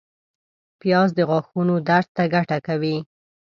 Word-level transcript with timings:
پیاز 0.79 1.09
د 1.15 1.19
غاښونو 1.29 1.75
درد 1.87 2.07
ته 2.15 2.23
ګټه 2.33 2.57
کوي 2.67 2.97